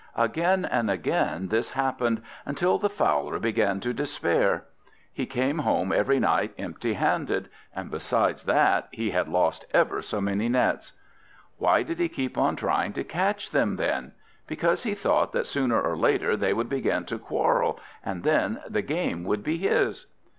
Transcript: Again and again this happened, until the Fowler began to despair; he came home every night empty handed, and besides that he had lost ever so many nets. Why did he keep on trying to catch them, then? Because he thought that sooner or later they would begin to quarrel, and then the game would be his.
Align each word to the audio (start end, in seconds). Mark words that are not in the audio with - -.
Again 0.17 0.65
and 0.65 0.89
again 0.89 1.49
this 1.49 1.73
happened, 1.73 2.23
until 2.43 2.79
the 2.79 2.89
Fowler 2.89 3.37
began 3.37 3.79
to 3.81 3.93
despair; 3.93 4.63
he 5.13 5.27
came 5.27 5.59
home 5.59 5.91
every 5.91 6.19
night 6.19 6.55
empty 6.57 6.93
handed, 6.93 7.49
and 7.75 7.91
besides 7.91 8.45
that 8.45 8.87
he 8.91 9.11
had 9.11 9.27
lost 9.29 9.63
ever 9.75 10.01
so 10.01 10.19
many 10.19 10.49
nets. 10.49 10.93
Why 11.59 11.83
did 11.83 11.99
he 11.99 12.09
keep 12.09 12.35
on 12.35 12.55
trying 12.55 12.93
to 12.93 13.03
catch 13.03 13.51
them, 13.51 13.75
then? 13.75 14.13
Because 14.47 14.81
he 14.81 14.95
thought 14.95 15.33
that 15.33 15.45
sooner 15.45 15.79
or 15.79 15.95
later 15.95 16.35
they 16.35 16.51
would 16.51 16.67
begin 16.67 17.05
to 17.05 17.19
quarrel, 17.19 17.79
and 18.03 18.23
then 18.23 18.59
the 18.67 18.81
game 18.81 19.23
would 19.25 19.43
be 19.43 19.59
his. 19.59 20.07